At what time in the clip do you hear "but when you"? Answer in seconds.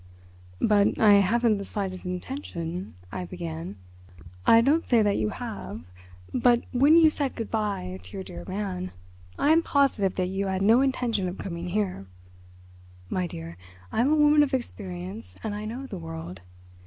6.33-7.11